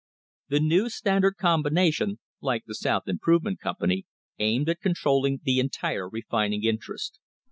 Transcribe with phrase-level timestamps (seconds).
[0.49, 4.07] The new Standard Combination^ like the South Improve ment Company,
[4.39, 7.19] aimed at controlling the entire refining inter est.